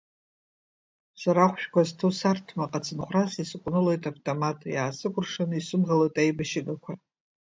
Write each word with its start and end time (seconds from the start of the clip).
Сара 1.21 1.41
ахәшәқәа 1.45 1.81
зҭоу 1.87 2.11
сарҭмаҟ 2.19 2.73
ацынхәрас 2.77 3.33
исҟәнылоит 3.41 4.03
автомат, 4.11 4.59
иаасыкәыршаны 4.73 5.55
исымӷалоит 5.57 6.15
аибашьыгақәа. 6.21 6.91